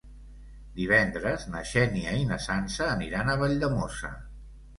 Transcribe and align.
Divendres 0.77 1.45
na 1.55 1.61
Xènia 1.73 2.15
i 2.21 2.25
na 2.31 2.41
Sança 2.47 2.89
aniran 2.95 3.31
a 3.31 3.37
Valldemossa. 3.45 4.13